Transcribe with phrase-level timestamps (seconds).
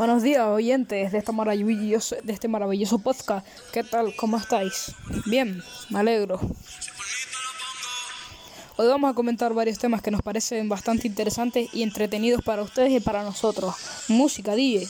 [0.00, 3.46] Buenos días, oyentes de, esta maravilloso, de este maravilloso podcast.
[3.70, 4.16] ¿Qué tal?
[4.16, 4.94] ¿Cómo estáis?
[5.26, 6.40] Bien, me alegro.
[8.76, 12.92] Hoy vamos a comentar varios temas que nos parecen bastante interesantes y entretenidos para ustedes
[12.92, 13.74] y para nosotros.
[14.08, 14.88] Música, DJ.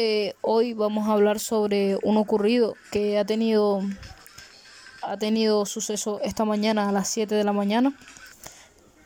[0.00, 3.82] Eh, hoy vamos a hablar sobre un ocurrido que ha tenido
[5.02, 7.98] ha tenido suceso esta mañana a las 7 de la mañana.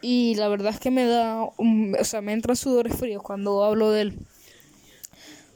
[0.02, 1.54] Y la verdad es que me da o
[2.02, 4.18] sea me entran sudores fríos cuando hablo de él.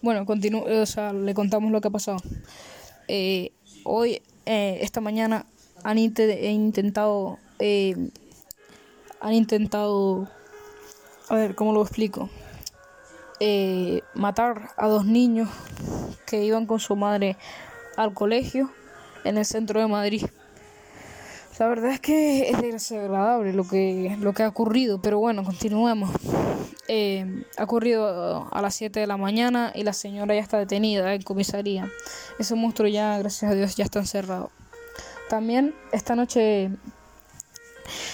[0.01, 2.23] Bueno continúo o sea le contamos lo que ha pasado.
[3.07, 3.53] Eh,
[3.85, 5.45] hoy eh, esta mañana
[5.83, 7.39] han intentado
[9.21, 10.31] han intentado
[11.29, 12.31] a ver cómo lo explico
[13.41, 15.49] eh, matar a dos niños
[16.27, 17.37] que iban con su madre
[17.97, 18.71] al colegio
[19.25, 20.27] en el centro de Madrid.
[21.59, 26.11] La verdad es que es desagradable lo que, lo que ha ocurrido, pero bueno, continuemos.
[26.89, 31.15] Eh, ha ocurrido a las 7 de la mañana y la señora ya está detenida
[31.15, 31.91] en comisaría.
[32.39, 34.51] Ese monstruo ya, gracias a Dios, ya está encerrado.
[35.29, 36.71] También esta noche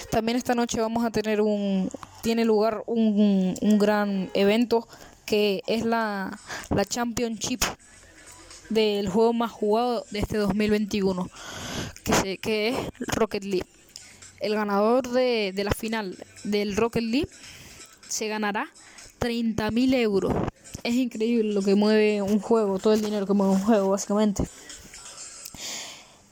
[0.09, 1.89] también esta noche vamos a tener un
[2.21, 4.87] tiene lugar un, un gran evento
[5.25, 7.61] que es la, la Championship
[8.69, 11.29] del juego más jugado de este 2021,
[12.03, 13.67] que, se, que es Rocket League.
[14.39, 17.29] El ganador de, de la final del Rocket League
[18.07, 18.67] se ganará
[19.19, 20.33] 30.000 euros.
[20.83, 24.43] Es increíble lo que mueve un juego, todo el dinero que mueve un juego, básicamente.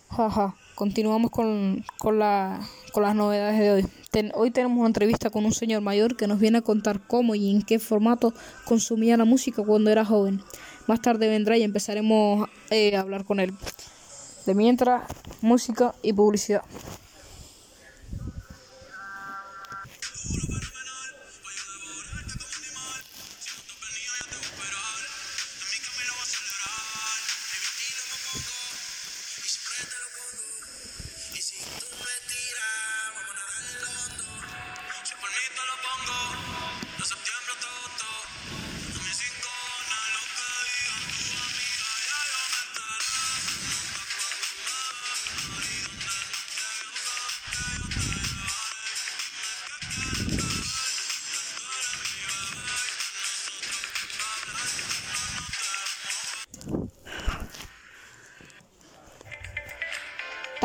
[0.10, 2.60] Jaja, continuamos con, con, la,
[2.92, 3.86] con las novedades de hoy
[4.34, 7.50] hoy tenemos una entrevista con un señor mayor que nos viene a contar cómo y
[7.50, 8.34] en qué formato
[8.66, 10.42] consumía la música cuando era joven.
[10.88, 13.54] Más tarde vendrá y empezaremos eh, a hablar con él.
[14.46, 15.04] De mientras,
[15.42, 16.64] música y publicidad.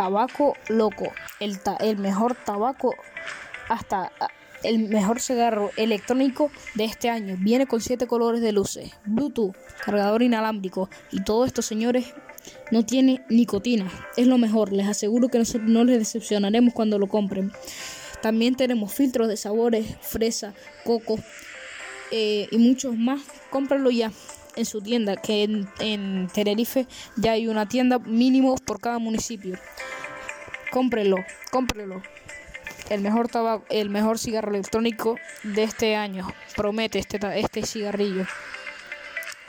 [0.07, 2.95] Tabaco loco, el, el mejor tabaco
[3.69, 4.29] hasta ah,
[4.63, 7.37] el mejor cigarro electrónico de este año.
[7.41, 12.15] Viene con siete colores de luces, Bluetooth, cargador inalámbrico y todo esto, señores,
[12.71, 13.91] no tiene nicotina.
[14.17, 17.51] Es lo mejor, les aseguro que no les decepcionaremos cuando lo compren.
[18.23, 21.19] También tenemos filtros de sabores, fresa, coco
[22.13, 23.23] eh, y muchos más.
[23.51, 24.13] Cómpralo ya
[24.55, 26.87] en su tienda, que en, en Tenerife
[27.17, 29.59] ya hay una tienda mínimo por cada municipio
[30.77, 31.17] cómprelo,
[31.51, 32.03] cómprelo.
[32.91, 36.29] El mejor tabaco, el mejor cigarro electrónico de este año.
[36.55, 38.27] Promete este, este cigarrillo.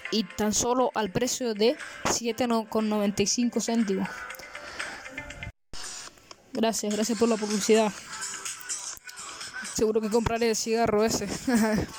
[0.09, 4.07] Y tan solo al precio de 7,95 céntimos.
[6.53, 7.91] Gracias, gracias por la publicidad.
[9.75, 11.27] Seguro que compraré el cigarro ese.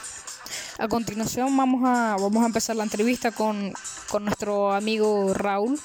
[0.78, 3.74] a continuación vamos a, vamos a empezar la entrevista con,
[4.08, 5.78] con nuestro amigo Raúl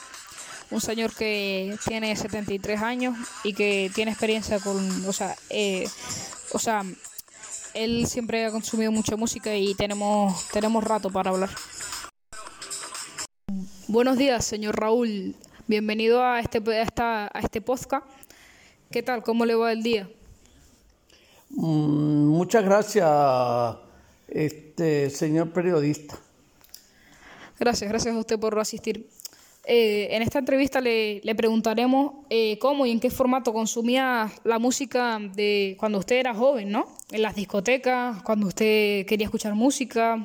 [0.72, 5.88] un señor que tiene 73 años y que tiene experiencia con, o sea, eh,
[6.52, 6.84] o sea,
[7.74, 11.50] él siempre ha consumido mucha música y tenemos, tenemos rato para hablar.
[13.88, 15.36] Buenos días, señor Raúl.
[15.68, 16.62] Bienvenido a este,
[16.98, 18.06] a, a este podcast.
[18.92, 19.24] ¿Qué tal?
[19.24, 20.10] ¿Cómo le va el día?
[21.50, 23.08] Mm, muchas gracias,
[24.28, 26.18] este señor periodista.
[27.60, 29.08] Gracias, gracias a usted por asistir.
[29.66, 35.20] Eh, en esta entrevista le, preguntaremos eh, cómo y en qué formato consumía la música
[35.34, 36.88] de cuando usted era joven, ¿no?
[37.12, 40.18] En las discotecas, cuando usted quería escuchar música.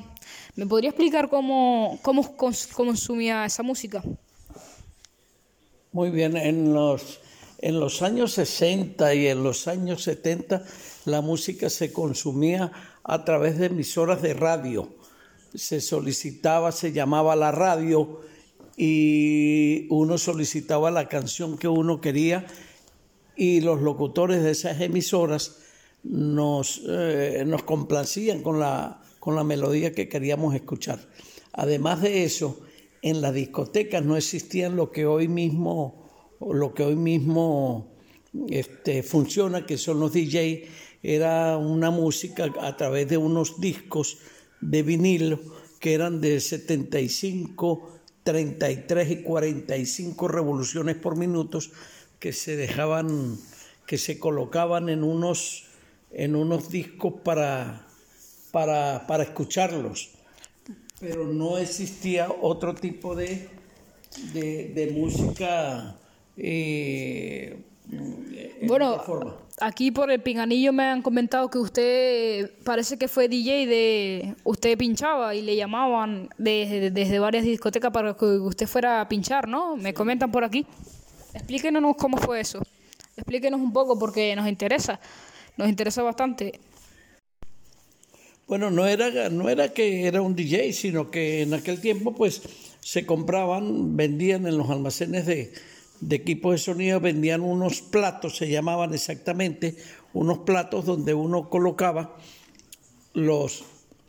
[0.55, 4.03] ¿Me podría explicar cómo, cómo consumía esa música?
[5.93, 7.21] Muy bien, en los,
[7.59, 10.63] en los años 60 y en los años 70
[11.05, 12.71] la música se consumía
[13.03, 14.99] a través de emisoras de radio
[15.53, 18.21] se solicitaba, se llamaba la radio
[18.81, 22.47] y uno solicitaba la canción que uno quería
[23.35, 25.57] y los locutores de esas emisoras
[26.03, 30.97] nos, eh, nos complacían con la, con la melodía que queríamos escuchar.
[31.51, 32.61] Además de eso,
[33.01, 37.91] en las discotecas no existían lo que hoy mismo, lo que hoy mismo
[38.47, 40.69] este, funciona, que son los DJ,
[41.03, 44.19] era una música a través de unos discos
[44.61, 45.37] de vinilo
[45.81, 47.98] que eran de 75,
[48.29, 51.57] 33 y 45 revoluciones por minuto
[52.19, 53.39] que se dejaban,
[53.87, 55.65] que se colocaban en unos,
[56.11, 57.87] en unos discos para,
[58.51, 60.11] para, para escucharlos.
[60.99, 63.49] Pero no existía otro tipo de,
[64.31, 65.97] de, música.
[66.37, 67.63] Eh,
[68.67, 69.01] bueno,
[69.61, 74.35] aquí por el pinganillo me han comentado que usted parece que fue DJ de...
[74.43, 79.47] Usted pinchaba y le llamaban desde, desde varias discotecas para que usted fuera a pinchar,
[79.47, 79.75] ¿no?
[79.75, 80.65] Me comentan por aquí.
[81.33, 82.61] Explíquenos cómo fue eso.
[83.15, 84.99] Explíquenos un poco porque nos interesa.
[85.57, 86.59] Nos interesa bastante.
[88.47, 92.41] Bueno, no era, no era que era un DJ, sino que en aquel tiempo pues
[92.79, 95.53] se compraban, vendían en los almacenes de,
[96.01, 99.75] de equipos de sonido vendían unos platos, se llamaban exactamente,
[100.13, 102.15] unos platos donde uno colocaba
[103.13, 103.63] los,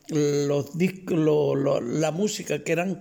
[0.09, 1.19] los discos,
[1.83, 3.01] la música que eran,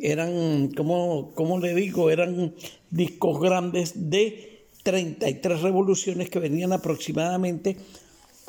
[0.00, 2.54] eran como, como le digo, eran
[2.90, 7.76] discos grandes de 33 revoluciones que venían aproximadamente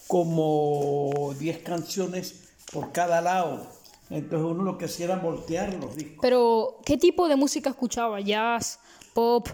[0.07, 3.67] como 10 canciones por cada lado.
[4.09, 6.17] Entonces uno lo que hacía era voltear los discos.
[6.21, 8.19] Pero, ¿qué tipo de música escuchaba?
[8.19, 8.79] ¿Jazz?
[9.13, 9.49] ¿Pop?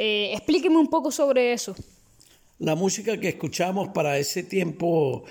[0.00, 1.74] Eh, explíqueme un poco sobre eso.
[2.60, 5.24] La música que escuchamos para ese tiempo,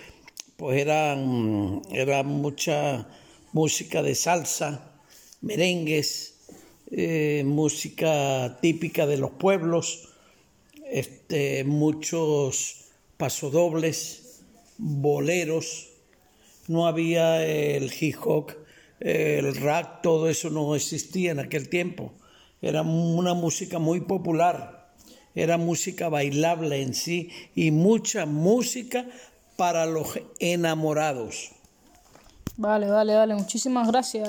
[0.58, 3.08] pues era mucha
[3.54, 4.92] música de salsa,
[5.40, 6.34] merengues,
[6.92, 10.10] eh, música típica de los pueblos,
[10.92, 14.42] este, muchos pasodobles,
[14.78, 15.92] boleros,
[16.68, 18.52] no había el hip hop,
[19.00, 22.12] el rap, todo eso no existía en aquel tiempo
[22.68, 24.90] era una música muy popular,
[25.34, 29.06] era música bailable en sí y mucha música
[29.56, 31.52] para los enamorados.
[32.58, 33.36] Vale, vale, vale.
[33.36, 34.28] Muchísimas gracias,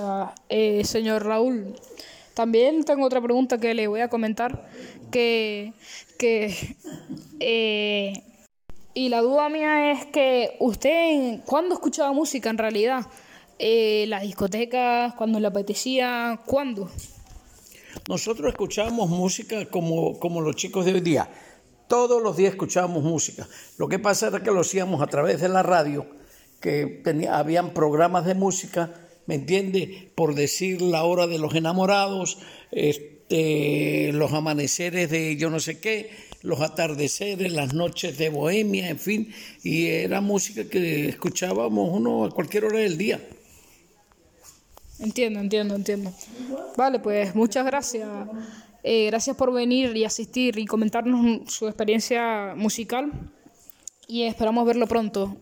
[0.49, 1.75] eh, señor Raúl.
[2.35, 4.69] También tengo otra pregunta que le voy a comentar,
[5.11, 5.73] que,
[6.17, 6.55] que
[7.41, 8.23] eh,
[8.95, 13.05] y la duda mía es que usted, ¿cuándo escuchaba música en realidad?
[13.59, 15.15] Eh, ¿Las discotecas?
[15.15, 16.39] ¿Cuándo le apetecía?
[16.47, 16.89] ¿Cuándo?
[18.09, 21.29] Nosotros escuchábamos música como, como los chicos de hoy día.
[21.89, 23.47] Todos los días escuchábamos música.
[23.77, 26.07] Lo que pasa era que lo hacíamos a través de la radio,
[26.59, 28.95] que tenía, habían programas de música,
[29.27, 30.11] ¿me entiende?
[30.15, 32.39] Por decir la hora de los enamorados,
[32.73, 36.11] este, los amaneceres de yo no sé qué,
[36.41, 42.31] los atardeceres, las noches de bohemia, en fin, y era música que escuchábamos uno a
[42.31, 43.21] cualquier hora del día.
[44.99, 46.13] Entiendo, entiendo, entiendo.
[46.77, 48.09] Vale, pues muchas gracias.
[48.83, 53.13] Eh, gracias por venir y asistir y comentarnos su experiencia musical
[54.07, 55.37] y esperamos verlo pronto.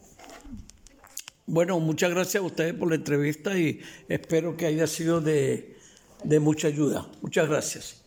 [1.47, 5.76] Bueno, muchas gracias a ustedes por la entrevista y espero que haya sido de,
[6.25, 7.06] de mucha ayuda.
[7.22, 8.03] Muchas gracias.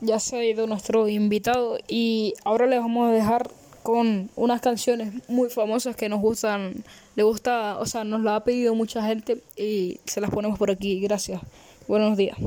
[0.00, 3.48] Ya se ha ido nuestro invitado y ahora les vamos a dejar
[3.84, 6.72] con unas canciones muy famosas que nos gustan,
[7.16, 10.70] le gusta, o sea, nos lo ha pedido mucha gente y se las ponemos por
[10.70, 11.00] aquí.
[11.00, 11.42] Gracias.
[11.86, 12.38] Buenos días.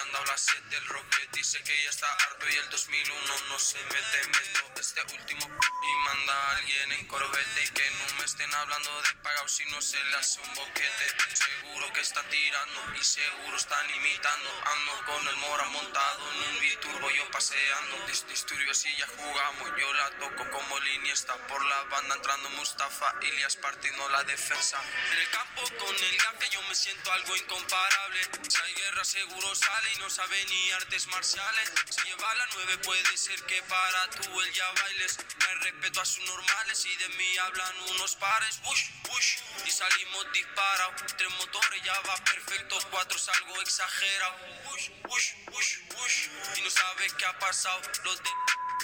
[0.00, 3.58] anda a las 7 el rocket dice que ya está harto y el 2001 no
[3.58, 8.24] se mete meto este último y manda a alguien en corbete y que no me
[8.24, 11.06] estén hablando de pagado si no se le hace un boquete.
[11.34, 14.50] Seguro que está tirando y seguro están imitando.
[14.64, 18.06] Ando con el mora montado en un biturbo yo paseando.
[18.28, 23.14] Disturbio si ya jugamos yo la toco como línea está por la banda entrando Mustafa
[23.22, 24.80] Ilias partiendo la defensa.
[25.12, 29.54] En el campo con el gafe yo me siento algo incomparable si hay guerra seguro
[29.54, 31.72] sale y no sabe ni artes marciales.
[31.90, 35.18] Si lleva la 9 puede ser que para tú él ya bailes.
[35.38, 38.60] No respeto a sus normales y de mí hablan unos pares.
[38.62, 41.02] Bush bush y salimos disparados.
[41.16, 42.78] Tres motores ya va perfecto.
[42.90, 44.36] Cuatro salgo exagerado.
[44.64, 47.80] Bush bush bush bush y no sabes qué ha pasado.
[48.04, 48.30] Los de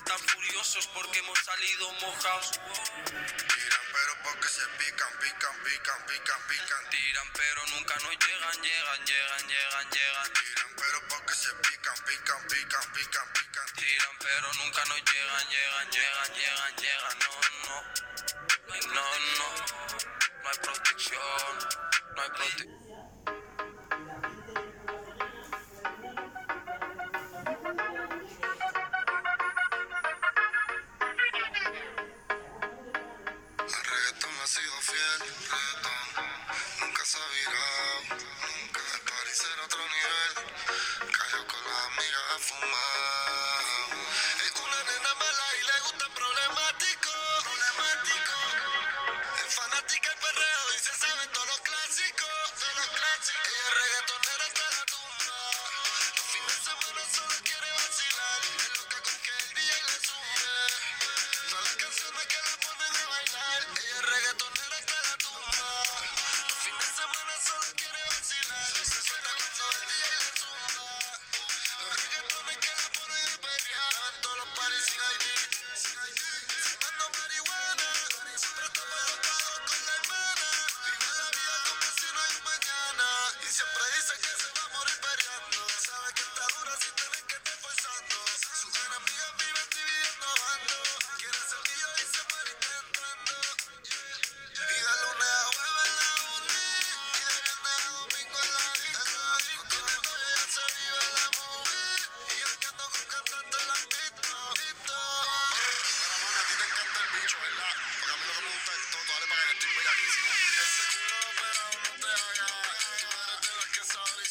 [0.04, 6.90] tan furiosos porque hemos salido mojados Tiran pero porque se pican, pican, pican, pican, pican.
[6.90, 12.46] tiran pero nunca nos llegan llegan llegan llegan llegan Tiran pero porque se pican, pican,
[12.48, 13.66] pican, pican, pican.
[13.76, 17.34] tiran pero nunca nos llegan llegan llegan llegan llegan no
[17.66, 17.84] no
[18.94, 19.06] no
[19.38, 19.48] no
[20.42, 21.58] no hay protección
[22.16, 22.79] no hay protección
[83.50, 84.99] delícia, pra isso é aqui você vai morrer.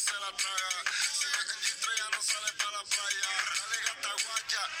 [0.00, 0.72] se la traga.
[1.12, 3.30] Si no estrella, no sale para la playa.
[3.58, 4.79] Dale gata guacha.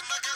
[0.00, 0.29] Si tiene